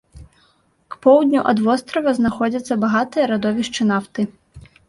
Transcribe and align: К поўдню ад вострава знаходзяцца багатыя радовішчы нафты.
К 0.95 0.99
поўдню 1.07 1.43
ад 1.51 1.61
вострава 1.67 2.15
знаходзяцца 2.21 2.79
багатыя 2.85 3.25
радовішчы 3.33 3.89
нафты. 3.95 4.21